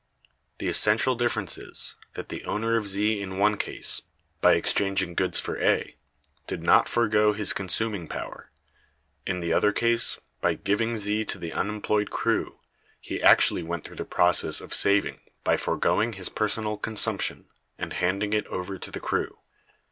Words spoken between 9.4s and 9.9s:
the other